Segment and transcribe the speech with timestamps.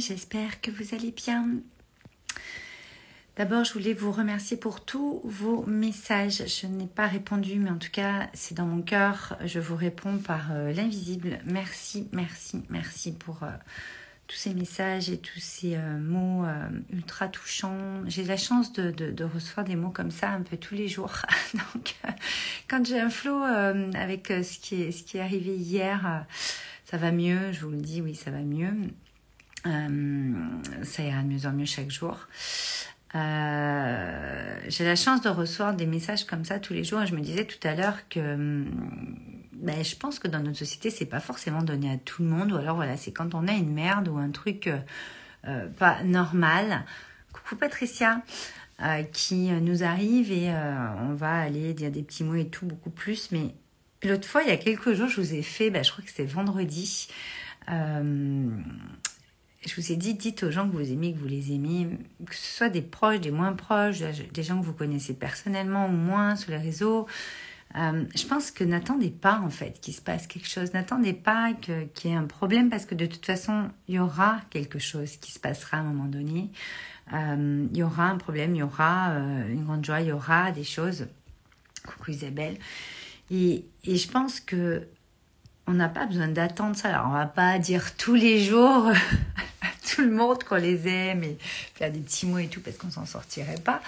[0.00, 1.46] j'espère que vous allez bien.
[3.36, 6.42] D'abord, je voulais vous remercier pour tous vos messages.
[6.46, 9.36] Je n'ai pas répondu, mais en tout cas, c'est dans mon cœur.
[9.44, 11.38] Je vous réponds par euh, l'invisible.
[11.44, 13.48] Merci, merci, merci pour euh,
[14.26, 16.44] tous ces messages et tous ces euh, mots
[16.92, 18.02] ultra touchants.
[18.06, 21.12] J'ai la chance de, recevoir des mots comme ça un peu tous les jours.
[21.54, 21.94] Donc,
[22.68, 23.42] quand j'ai un flow
[23.94, 26.26] avec ce qui est arrivé hier,
[26.84, 27.52] ça va mieux.
[27.52, 28.72] Je vous le dis, oui, ça va mieux.
[29.64, 32.26] Ça ira de mieux en mieux chaque jour.
[33.16, 37.04] Euh, j'ai la chance de recevoir des messages comme ça tous les jours.
[37.06, 38.64] Je me disais tout à l'heure que
[39.52, 42.52] ben, je pense que dans notre société, c'est pas forcément donné à tout le monde.
[42.52, 44.78] Ou alors, voilà, c'est quand on a une merde ou un truc euh,
[45.46, 46.84] euh pas normal.
[47.32, 48.22] Coucou Patricia.
[48.82, 52.88] Euh, qui nous arrive et on va aller dire des petits mots et tout beaucoup
[52.88, 53.30] plus.
[53.30, 53.54] Mais
[54.02, 56.08] l'autre fois, il y a quelques jours, je vous ai fait, ben, je crois que
[56.08, 57.08] c'était vendredi,
[59.66, 61.88] je vous ai dit, dites aux gens que vous aimez, que vous les aimez,
[62.24, 64.00] que ce soit des proches, des moins proches,
[64.32, 67.06] des gens que vous connaissez personnellement ou moins sur les réseaux.
[67.76, 70.72] Euh, je pense que n'attendez pas en fait qu'il se passe quelque chose.
[70.72, 74.40] N'attendez pas qu'il y ait un problème parce que de toute façon, il y aura
[74.50, 76.50] quelque chose qui se passera à un moment donné.
[77.12, 80.12] Euh, il y aura un problème, il y aura euh, une grande joie, il y
[80.12, 81.06] aura des choses.
[81.86, 82.56] Coucou Isabelle.
[83.30, 84.86] Et, et je pense que
[85.66, 86.88] on n'a pas besoin d'attendre ça.
[86.88, 88.90] Alors, on va pas dire tous les jours
[89.94, 91.36] tout le monde qu'on les aime et
[91.74, 93.80] faire des petits mots et tout parce qu'on s'en sortirait pas.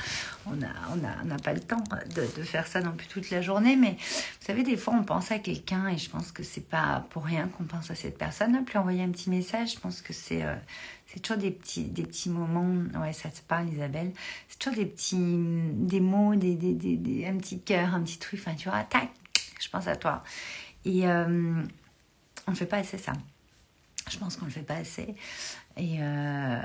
[0.46, 1.82] On n'a on a, on a pas le temps
[2.14, 3.76] de, faire ça non plus toute la journée.
[3.76, 7.06] Mais vous savez, des fois, on pense à quelqu'un et je pense que c'est pas
[7.10, 8.64] pour rien qu'on pense à cette personne.
[8.64, 10.54] Puis envoyer un petit message, je pense que c'est euh,
[11.06, 12.84] c'est toujours des petits, des petits moments.
[13.00, 14.12] Ouais, ça te parle, Isabelle.
[14.48, 18.40] C'est toujours des petits des mots, des, des, un petit cœur, un petit truc.
[18.40, 19.10] Enfin, tu vois, tac,
[19.60, 20.24] je pense à toi.
[20.84, 21.62] Et euh,
[22.46, 23.12] on ne fait pas assez ça.
[24.10, 25.14] Je pense qu'on ne le fait pas assez.
[25.76, 26.58] Et, euh,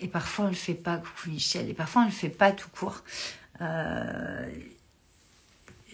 [0.00, 2.52] et parfois on ne le fait pas, coucou Michel, et parfois on le fait pas
[2.52, 3.04] tout court.
[3.60, 4.48] Euh,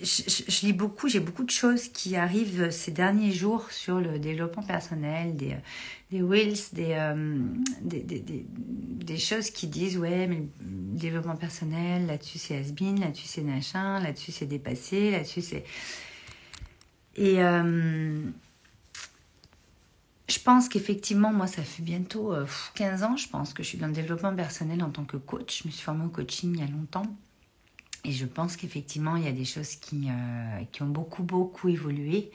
[0.01, 4.63] je, lis beaucoup, j'ai beaucoup de choses qui arrivent ces derniers jours sur le développement
[4.63, 5.57] personnel, des,
[6.11, 6.97] des wills, des,
[7.83, 13.27] des, des, des, choses qui disent ouais, mais le développement personnel, là-dessus c'est has là-dessus
[13.27, 15.65] c'est machin, là-dessus c'est dépassé, là-dessus c'est.
[17.17, 18.25] Et euh,
[20.29, 22.35] je pense qu'effectivement, moi, ça fait bientôt
[22.75, 25.17] 15 euh, ans, je pense, que je suis dans le développement personnel en tant que
[25.17, 25.63] coach.
[25.63, 27.07] Je me suis formée au coaching il y a longtemps.
[28.05, 32.31] Et je pense qu'effectivement, il y a des choses qui, euh, ont beaucoup, beaucoup évolué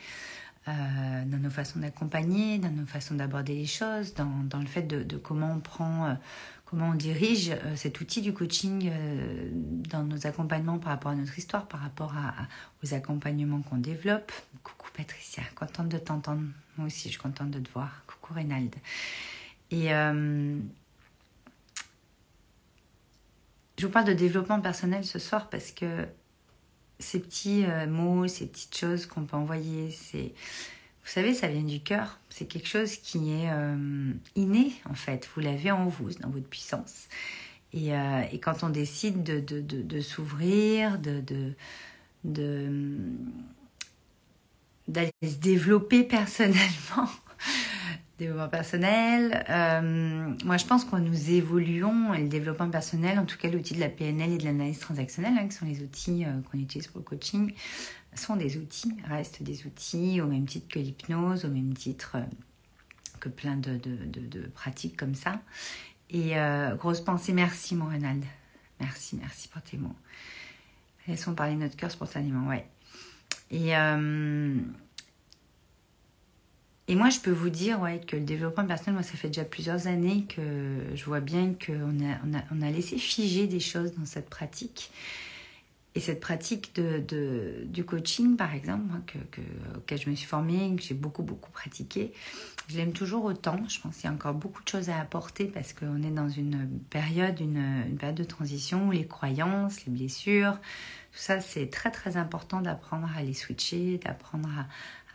[0.67, 5.53] dans nos façons d'accompagner, dans nos façons d'aborder les choses, dans, le fait de comment
[5.53, 6.17] on prend
[6.69, 11.15] comment on dirige euh, cet outil du coaching euh, dans nos accompagnements par rapport à
[11.15, 12.13] notre histoire, par rapport
[12.83, 14.31] aux accompagnements qu'on développe.
[14.63, 16.41] Coucou Patricia, contente de t'entendre.
[16.77, 18.03] Moi aussi, je suis contente de te voir.
[18.05, 18.75] Coucou Reynald.
[19.71, 20.59] Et euh,
[23.77, 26.05] je vous parle de développement personnel ce soir parce que
[26.99, 30.33] ces petits mots, ces petites choses qu'on peut envoyer, c'est
[31.07, 32.19] vous savez, ça vient du cœur.
[32.27, 35.29] C'est quelque chose qui est euh, inné, en fait.
[35.33, 37.07] Vous l'avez en vous, dans votre puissance.
[37.71, 41.23] Et, euh, quand on décide de, s'ouvrir, de,
[42.25, 42.97] de,
[44.89, 47.09] d'aller se développer personnellement,
[48.19, 49.45] développement personnel.
[49.49, 53.75] Euh, moi, je pense que nous évoluons, et le développement personnel, en tout cas l'outil
[53.75, 56.99] de la PNL et de l'analyse transactionnelle, hein, qui sont les outils qu'on utilise pour
[56.99, 57.53] le coaching,
[58.17, 62.23] sont des outils, restent des outils au même titre que l'hypnose, au même titre euh,
[63.19, 63.79] que plein de,
[64.53, 65.41] pratiques comme ça.
[66.09, 68.23] Et euh, grosse pensée, merci mon Renald.
[68.79, 69.95] Merci, merci pour tes mots.
[71.07, 72.67] Laissons parler notre cœur spontanément, ouais.
[73.49, 74.55] Et, euh,
[76.87, 79.45] et moi, je peux vous dire ouais, que le développement personnel, moi, ça fait déjà
[79.45, 83.59] plusieurs années que je vois bien qu'on a, on a, on a laissé figer des
[83.59, 84.91] choses dans cette pratique.
[85.97, 89.41] Et cette pratique du coaching, par exemple, que, que,
[89.77, 92.13] auquel je me suis formée, que j'ai beaucoup, beaucoup pratiqué,
[92.67, 93.57] je l'aime toujours autant.
[93.67, 96.29] Je pense qu'il y a encore beaucoup de choses à apporter parce qu'on est dans
[96.29, 100.59] une période, une, période de transition où les croyances, les blessures,
[101.13, 104.49] tout ça, c'est très, très important d'apprendre à les switcher, d'apprendre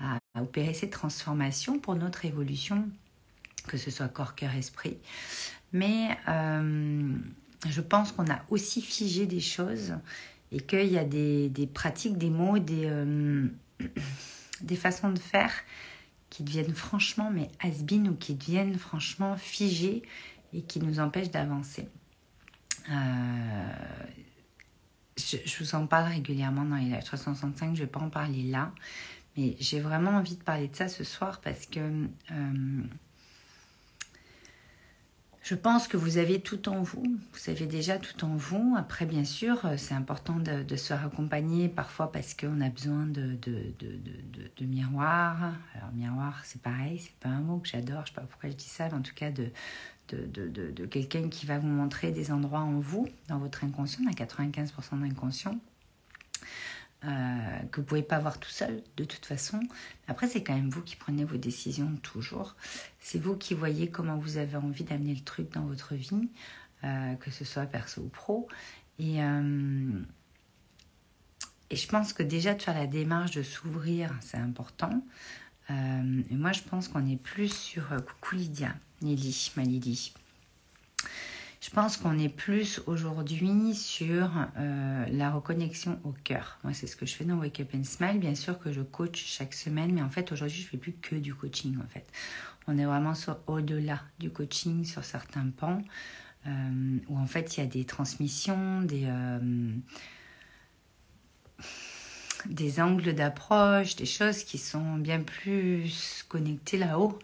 [0.00, 2.88] à, à, opérer ces transformations pour notre évolution,
[3.68, 4.98] que ce soit corps, cœur, esprit.
[5.72, 7.14] Mais euh,
[7.68, 9.94] je pense qu'on a aussi figé des choses
[10.52, 13.48] et qu'il y a des, des, pratiques, des mots, des, euh,
[14.60, 15.52] des façons de faire
[16.30, 20.02] qui deviennent franchement mais has ou qui deviennent franchement figées
[20.52, 21.88] et qui nous empêchent d'avancer.
[22.90, 23.72] Euh,
[25.16, 28.42] je, vous en parle régulièrement dans les lives 365, je ne vais pas en parler
[28.42, 28.72] là,
[29.36, 32.82] mais j'ai vraiment envie de parler de ça ce soir parce que euh,
[35.52, 37.02] Je pense que vous avez tout en vous.
[37.02, 38.74] Vous avez déjà tout en vous.
[38.78, 43.74] Après, bien sûr, c'est important de, se raccompagner parfois parce qu'on a besoin de, de,
[44.56, 45.52] de, miroir.
[45.74, 48.00] Alors, miroir, c'est pareil, c'est pas un mot que j'adore.
[48.06, 51.58] Je sais pas pourquoi je dis ça, mais en tout cas, de, quelqu'un qui va
[51.58, 55.60] vous montrer des endroits en vous, dans votre inconscient, à 95% d'inconscient.
[57.04, 59.58] Euh, que vous pouvez pas voir tout seul de toute façon.
[60.06, 62.54] Après, c'est quand même vous qui prenez vos décisions toujours.
[63.00, 66.28] C'est vous qui voyez comment vous avez envie d'amener le truc dans votre vie,
[66.84, 68.46] euh, que ce soit perso ou pro.
[69.00, 70.00] Et, euh,
[71.70, 75.02] et je pense que déjà de faire la démarche de s'ouvrir, c'est important.
[75.68, 80.12] moi, je pense qu'on est plus sur coucou Lydia, Nelly, ma Lily.
[81.62, 86.58] Je pense qu'on est plus aujourd'hui sur euh, la reconnexion au cœur.
[86.64, 88.18] Moi, c'est ce que je fais dans Wake Up and Smile.
[88.18, 90.94] Bien sûr que je coach chaque semaine, mais en fait, aujourd'hui, je ne fais plus
[90.94, 91.78] que du coaching.
[91.78, 92.04] En fait,
[92.66, 93.12] on est vraiment
[93.46, 95.80] au-delà du coaching sur certains pans
[96.48, 99.70] euh, où en fait, il y a des transmissions, des euh,
[102.46, 107.16] des angles d'approche, des choses qui sont bien plus connectées là-haut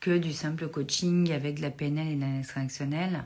[0.00, 3.24] que du simple coaching avec de la PNL et de l'analyse transactionnelle.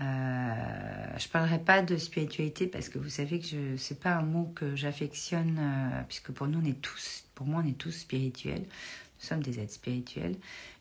[0.00, 4.22] Euh, je parlerai pas de spiritualité parce que vous savez que je c'est pas un
[4.22, 7.90] mot que j'affectionne euh, puisque pour nous on est tous pour moi on est tous
[7.90, 8.62] spirituels.
[8.62, 10.36] Nous sommes des êtres spirituels.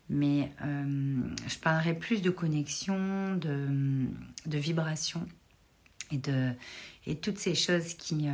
[0.10, 3.68] Mais euh, je parlerai plus de connexion de,
[4.46, 5.28] de vibration
[6.12, 6.52] et de
[7.06, 8.28] et toutes ces choses qui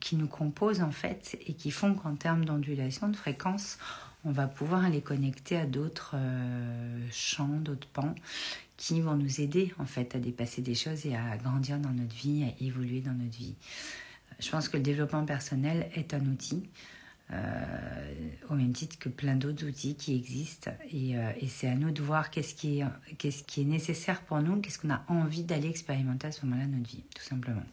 [0.00, 3.78] qui nous composent en fait et qui font qu'en termes d'ondulation de fréquence
[4.24, 6.16] on va pouvoir aller connecter à d'autres
[7.10, 8.14] champs d'autres pans
[8.76, 12.14] qui vont nous aider en fait à dépasser des choses et à grandir dans notre
[12.14, 13.54] vie, à évoluer dans notre vie.
[14.38, 16.68] Je pense que le développement personnel est un outil,
[17.32, 17.36] euh,
[18.50, 20.70] au même titre que plein d'autres outils qui existent.
[20.92, 22.84] Et, euh, c'est à nous de voir qu'est-ce qui, est,
[23.18, 26.66] qu'est-ce qui est nécessaire pour nous, qu'est-ce qu'on a envie d'aller expérimenter à ce moment-là
[26.66, 27.64] de notre vie, tout simplement.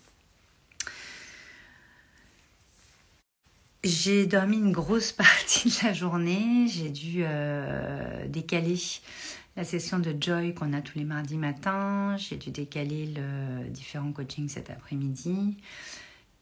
[3.84, 8.80] J'ai dormi une grosse partie de la journée, j'ai dû euh, décaler
[9.56, 12.18] la session de Joy qu'on a tous les mardis matins.
[12.18, 15.58] J'ai dû décaler le différent coaching cet après-midi.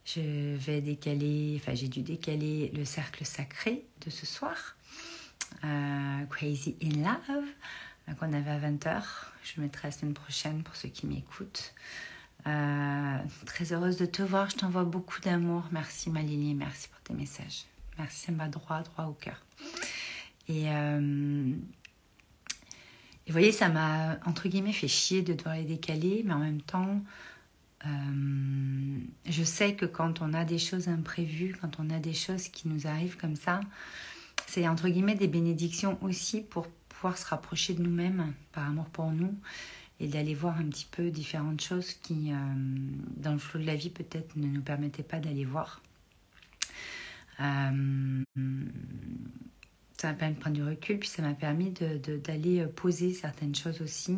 [0.06, 4.76] Je vais décaler, enfin j'ai dû décaler le cercle sacré de ce soir,
[5.64, 7.46] euh, Crazy in Love,
[8.10, 9.04] euh, qu'on avait à 20h.
[9.44, 11.74] Je mettrai la semaine prochaine pour ceux qui m'écoutent.
[12.48, 15.66] Euh, très heureuse de te voir, je t'envoie beaucoup d'amour.
[15.72, 17.66] Merci Malili, merci pour tes messages.
[18.00, 19.40] Merci, ça me droit, droit au cœur.
[20.48, 20.66] Et
[23.28, 26.62] vous voyez, ça m'a, entre guillemets, fait chier de devoir les décaler, mais en même
[26.62, 27.02] temps,
[27.86, 32.48] euh, je sais que quand on a des choses imprévues, quand on a des choses
[32.50, 33.62] qui nous arrivent comme ça,
[34.48, 39.12] c'est entre guillemets des bénédictions aussi pour pouvoir se rapprocher de nous-mêmes par amour pour
[39.12, 39.36] nous
[40.00, 42.36] et d'aller voir un petit peu différentes choses qui, euh,
[43.18, 45.82] dans le flot de la vie, peut-être ne nous permettaient pas d'aller voir.
[47.40, 48.24] Euh,
[49.98, 53.82] ça m'a permis de prendre du recul, puis ça m'a permis d'aller poser certaines choses
[53.82, 54.18] aussi.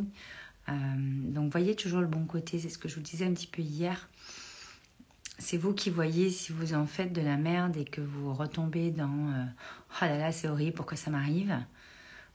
[0.69, 3.48] Euh, donc voyez toujours le bon côté, c'est ce que je vous disais un petit
[3.48, 4.10] peu hier.
[5.39, 8.92] C'est vous qui voyez si vous en faites de la merde et que vous retombez
[8.92, 9.44] dans euh,
[10.01, 11.57] oh là là c'est horrible pourquoi ça m'arrive?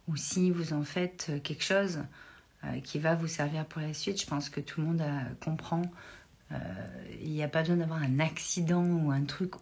[0.09, 2.01] Ou si vous en faites quelque chose
[2.83, 4.21] qui va vous servir pour la suite.
[4.21, 5.03] Je pense que tout le monde
[5.41, 5.83] comprend.
[7.21, 9.53] Il n'y a pas besoin d'avoir un accident ou un truc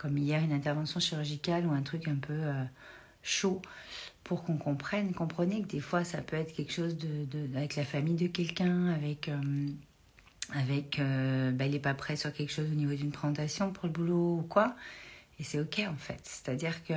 [0.00, 2.64] comme hier une intervention chirurgicale ou un truc un peu euh,
[3.22, 3.60] chaud
[4.30, 5.12] pour qu'on comprenne.
[5.12, 8.86] Comprenez que des fois ça peut être quelque chose de, avec la famille de quelqu'un,
[8.90, 9.66] avec euh,
[10.52, 13.86] avec euh, bah, il n'est pas prêt sur quelque chose au niveau d'une présentation pour
[13.86, 14.76] le boulot ou quoi.
[15.40, 16.20] Et c'est ok en fait.
[16.22, 16.94] C'est-à-dire que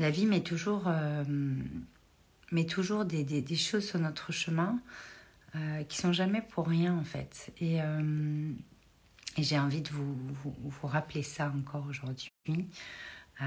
[0.00, 0.90] la vie met toujours
[2.50, 4.80] met toujours des, des, choses sur notre chemin
[5.88, 7.52] qui sont jamais pour rien en fait.
[7.60, 7.78] Et
[9.36, 12.32] et j'ai envie de vous, vous, rappeler ça encore aujourd'hui.
[13.42, 13.46] Euh,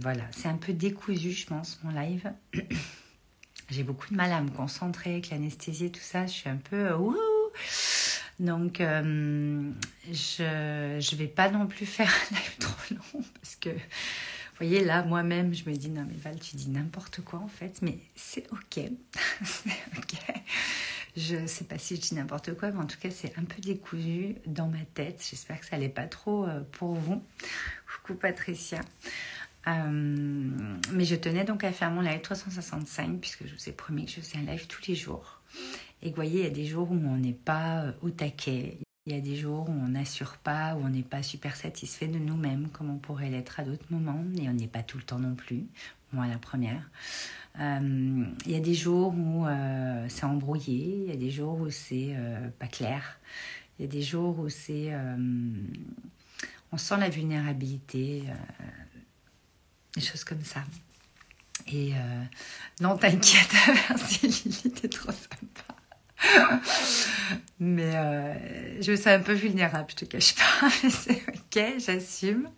[0.00, 2.32] voilà, c'est un peu décousu, je pense, mon live.
[3.70, 6.26] j'ai beaucoup de mal à me concentrer avec l'anesthésie tout ça.
[6.26, 6.76] Je suis un peu...
[6.76, 7.12] Euh,
[8.40, 9.70] Donc, euh,
[10.10, 14.84] je ne vais pas non plus faire un live trop long parce que, vous voyez,
[14.84, 17.98] là, moi-même, je me dis, non mais Val, tu dis n'importe quoi en fait, mais
[18.16, 18.90] c'est ok.
[19.98, 20.18] ok.
[21.16, 23.44] Je ne sais pas si je dis n'importe quoi, mais en tout cas, c'est un
[23.44, 25.26] peu décousu dans ma tête.
[25.28, 27.20] J'espère que ça n'allait pas trop pour vous.
[27.88, 28.80] Coucou Patricia.
[29.66, 30.50] Euh,
[30.92, 34.12] mais je tenais donc à faire mon live 365 puisque je vous ai promis que
[34.12, 35.40] je faisais un live tous les jours.
[36.02, 38.78] Et vous voyez, il y a des jours où on n'est pas euh, au taquet.
[39.06, 42.08] Il y a des jours où on n'assure pas, où on n'est pas super satisfait
[42.08, 45.02] de nous-mêmes, comme on pourrait l'être à d'autres moments, et on n'est pas tout le
[45.02, 45.64] temps non plus.
[46.12, 46.90] moi la première.
[47.58, 49.46] Euh, il y a des jours où
[50.08, 52.14] c'est embrouillé, il y a des jours où c'est
[52.58, 53.18] pas clair,
[53.78, 54.92] il y a des jours où c'est.
[56.72, 58.24] On sent la vulnérabilité,
[59.94, 60.62] des choses comme ça.
[61.72, 61.92] Et
[62.80, 63.52] non, t'inquiète,
[63.88, 65.64] merci Lily, t'es trop sympa.
[67.60, 67.92] mais
[68.82, 72.48] je me sens un peu vulnérable, je te cache pas, mais c'est ok, j'assume.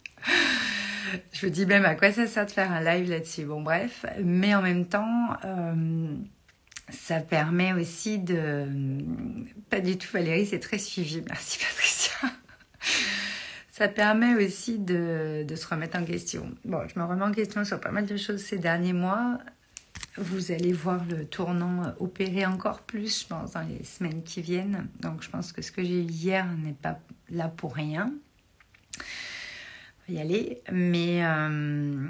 [1.32, 3.44] Je me dis même à quoi ça sert de faire un live là-dessus.
[3.44, 4.04] Bon, bref.
[4.22, 6.14] Mais en même temps, euh,
[6.88, 8.66] ça permet aussi de.
[9.70, 11.22] Pas du tout, Valérie, c'est très suivi.
[11.28, 11.89] Merci, Patricia.
[13.80, 16.54] Ça permet aussi de, se remettre en question.
[16.66, 19.38] Bon, je me remets en question sur pas mal de choses ces derniers mois.
[20.18, 24.86] Vous allez voir le tournant opérer encore plus, je pense, dans les semaines qui viennent.
[25.00, 26.98] Donc, je pense que ce que j'ai eu hier n'est pas
[27.30, 28.12] là pour rien
[30.10, 30.60] y aller.
[30.70, 32.06] Mais euh,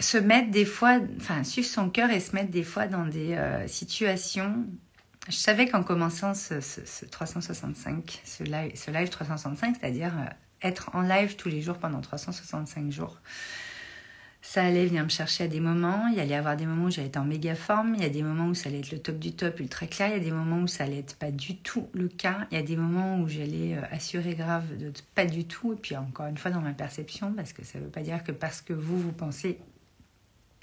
[0.00, 3.34] se mettre des fois, enfin suivre son cœur et se mettre des fois dans des
[3.34, 4.64] euh, situations.
[5.28, 6.54] Je savais qu'en commençant ce,
[7.04, 12.00] 365, ce live, ce live 365, c'est-à-dire euh, être en live tous les jours pendant
[12.00, 13.20] 365 jours,
[14.40, 16.06] ça allait venir me chercher à des moments.
[16.06, 17.96] Il y allait y avoir des moments où j'allais être en méga forme.
[17.96, 20.08] Il y a des moments où ça allait être le top du top, ultra clair.
[20.10, 22.46] Il y a des moments où ça allait être pas du tout le cas.
[22.52, 25.72] Il y a des moments où j'allais euh, assurer grave de pas du tout.
[25.72, 28.22] Et puis encore une fois dans ma perception, parce que ça ne veut pas dire
[28.22, 29.58] que parce que vous, vous pensez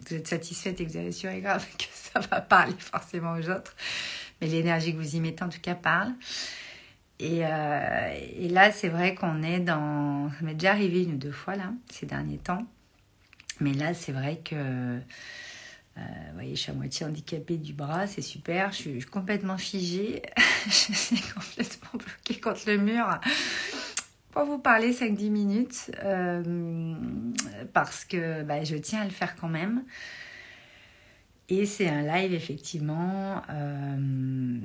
[0.08, 3.50] vous êtes satisfaite et que vous avez assuré grave que ça va parler forcément aux
[3.50, 3.76] autres.
[4.44, 6.12] Mais l'énergie que vous y mettez en tout cas parle.
[7.20, 10.30] Et, euh, et là, c'est vrai qu'on est dans...
[10.32, 12.66] Ça m'est déjà arrivé une ou deux fois là, ces derniers temps
[13.60, 15.00] mais là, c'est vrai que, euh,
[15.98, 18.72] vous voyez, je suis à moitié handicapée du bras, c'est super.
[18.72, 20.22] Je suis complètement figée.
[20.66, 23.20] je suis complètement bloquée contre le mur
[24.32, 26.96] pour vous parler 5-10 minutes euh,
[27.74, 29.84] parce que bah, je tiens à le faire quand même.
[31.50, 34.60] Et c'est un live effectivement euh,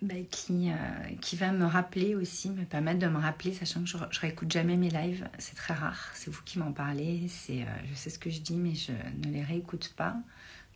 [0.00, 3.86] bah, qui, euh, qui va me rappeler aussi, me permettre de me rappeler, sachant que
[3.86, 7.94] je, réécoute jamais mes lives, c'est très rare, c'est vous qui m'en parlez, euh, je
[7.94, 10.16] sais ce que je dis, mais je ne les réécoute pas,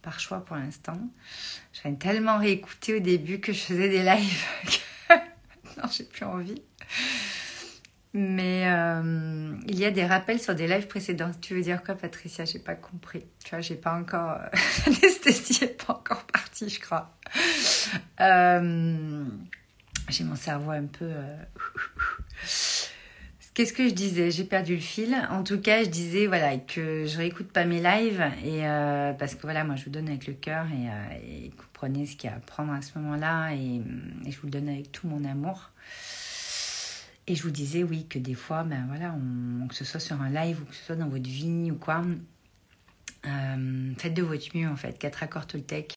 [0.03, 0.99] par choix pour l'instant.
[1.73, 4.45] J'avais tellement réécouté au début que je faisais des lives
[5.09, 5.15] que
[5.65, 6.63] maintenant j'ai plus envie.
[8.19, 11.31] Mais euh, il y a des rappels sur des lives précédents.
[11.43, 12.47] Tu veux dire quoi, Patricia?
[12.47, 13.27] J'ai pas compris.
[13.45, 14.39] Tu vois, j'ai pas encore.
[14.87, 17.15] L'anesthésie est pas encore partie, je crois.
[18.23, 19.25] Euh,
[20.09, 21.05] j'ai mon cerveau un peu.
[21.05, 21.37] Euh,
[23.53, 24.31] qu'est-ce que je disais?
[24.31, 25.15] J'ai perdu le fil.
[25.29, 29.35] En tout cas, je disais voilà que je réécoute pas mes lives et euh, parce
[29.35, 30.65] que voilà, moi je vous donne avec le cœur
[31.23, 33.83] et, vous prenez ce qu'il y a à prendre à ce moment-là et,
[34.27, 35.71] je vous le donne avec tout mon amour.
[37.29, 39.15] Et je vous disais oui que des fois, ben voilà,
[39.69, 42.05] que ce soit sur un live ou que ce soit dans votre vie ou quoi,
[43.25, 44.97] faites de votre mieux en fait.
[44.99, 45.96] Quatre accords Toltec,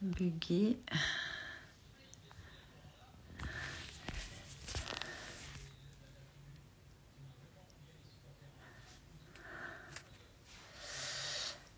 [0.00, 0.76] buggy.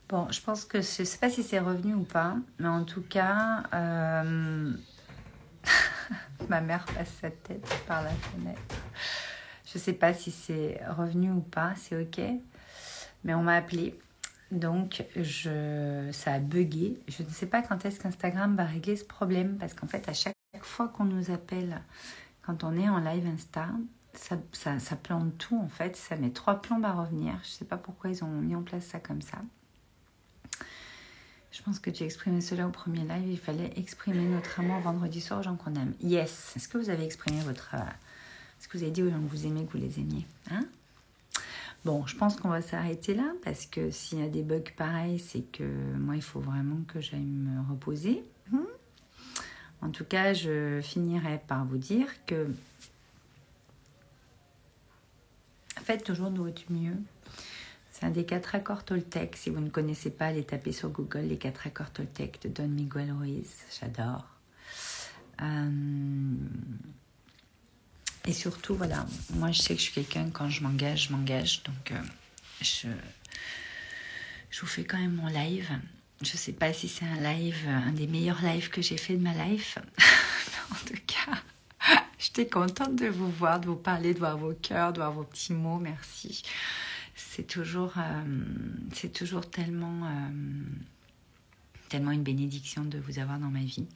[0.08, 2.84] Bon, je pense que je ne sais pas si c'est revenu ou pas, mais en
[2.84, 4.70] tout cas, euh,
[6.50, 8.60] ma mère passe sa tête par la fenêtre.
[9.64, 12.20] Je ne sais pas si c'est revenu ou pas, c'est ok,
[13.24, 13.98] mais on m'a appelé
[14.52, 17.00] donc je, ça a bugué.
[17.08, 20.12] Je ne sais pas quand est-ce qu'Instagram va régler ce problème parce qu'en fait, à
[20.12, 21.80] chaque fois qu'on nous appelle,
[22.42, 23.68] quand on est en live Insta,
[24.12, 25.96] ça, ça, ça, plante tout en fait.
[25.96, 27.32] Ça met trois plombes à revenir.
[27.42, 29.38] Je ne sais pas pourquoi ils ont mis en place ça comme ça.
[31.50, 33.30] Je pense que tu exprimais cela au premier live.
[33.30, 35.94] Il fallait exprimer notre amour vendredi soir aux gens qu'on aime.
[36.02, 36.52] Yes.
[36.56, 37.74] Est-ce que vous avez exprimé votre.
[37.74, 40.66] Est-ce que vous avez dit aux gens que vous aimez, que vous les aimiez hein?
[41.84, 45.18] Bon, je pense qu'on va s'arrêter là parce que s'il y a des bugs pareils,
[45.18, 45.64] c'est que
[45.96, 48.22] moi, il faut vraiment que j'aille me reposer.
[49.80, 52.46] En tout cas, je finirai par vous dire que
[55.82, 56.96] faites toujours de votre mieux.
[57.90, 59.36] C'est un des quatre accords Toltec.
[59.36, 62.68] Si vous ne connaissez pas, allez taper sur Google les quatre accords Toltec de Don
[62.68, 63.50] Miguel Ruiz.
[63.80, 64.24] J'adore.
[65.40, 65.70] Euh,
[68.26, 71.62] et surtout, voilà, moi je sais que je suis quelqu'un, quand je m'engage, je m'engage.
[71.64, 72.02] Donc, euh,
[72.60, 72.88] je,
[74.50, 75.68] je vous fais quand même mon live.
[76.20, 79.16] Je ne sais pas si c'est un live, un des meilleurs lives que j'ai fait
[79.16, 79.78] de ma life.
[80.70, 81.42] en tout cas,
[82.18, 85.24] j'étais contente de vous voir, de vous parler, de voir vos cœurs, de voir vos
[85.24, 85.78] petits mots.
[85.78, 86.42] Merci.
[87.16, 88.44] C'est toujours, euh,
[88.94, 90.30] c'est toujours tellement, euh,
[91.88, 93.86] tellement une bénédiction de vous avoir dans ma vie.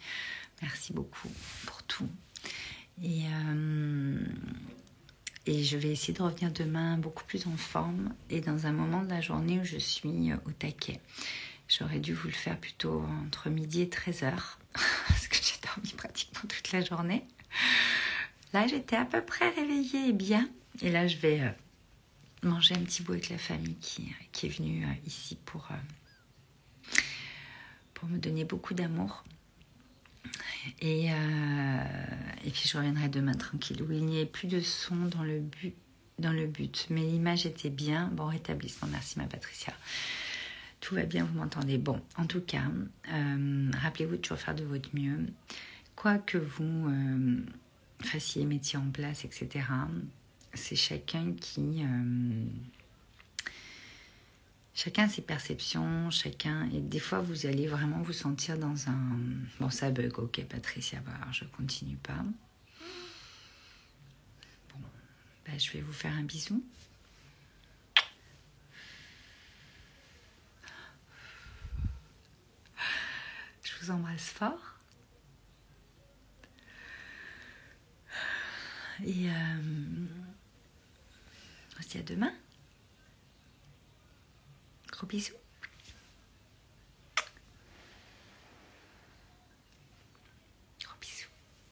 [0.63, 1.31] Merci beaucoup
[1.67, 2.09] pour tout.
[3.03, 4.19] Et, euh,
[5.47, 9.03] et je vais essayer de revenir demain beaucoup plus en forme et dans un moment
[9.03, 11.01] de la journée où je suis au taquet.
[11.69, 14.33] J'aurais dû vous le faire plutôt entre midi et 13h,
[15.09, 17.25] parce que j'ai dormi pratiquement toute la journée.
[18.53, 20.49] Là, j'étais à peu près réveillée et bien.
[20.83, 21.51] Et là, je vais euh,
[22.43, 26.97] manger un petit bout avec la famille qui, qui est venue euh, ici pour, euh,
[27.95, 29.25] pour me donner beaucoup d'amour.
[30.81, 35.23] Et, et puis je reviendrai demain tranquille, où il n'y ait plus de son dans
[35.23, 35.75] le but.
[36.19, 36.87] Dans le but.
[36.91, 38.09] Mais l'image était bien.
[38.13, 38.89] Bon rétablissement.
[38.91, 39.75] Merci ma Patricia.
[40.81, 41.79] Tout va bien, vous m'entendez.
[41.79, 42.63] Bon, en tout cas,
[43.13, 45.27] euh, rappelez-vous de toujours faire de votre mieux.
[45.95, 47.41] Quoi que vous euh,
[48.03, 49.65] fassiez, mettiez en place, etc.,
[50.55, 51.83] c'est chacun qui...
[54.77, 56.71] Chacun ses perceptions, chacun...
[56.71, 59.17] Et des fois, vous allez vraiment vous sentir dans un...
[59.59, 62.23] Bon, ça bug, ok, Patricia, alors je continue pas.
[64.73, 64.81] Bon,
[65.47, 66.63] ben, je vais vous faire un bisou.
[73.87, 74.75] vous embrasse fort.
[79.05, 79.61] Et euh,
[81.79, 82.33] on se à demain.
[84.97, 85.46] Gros bisous.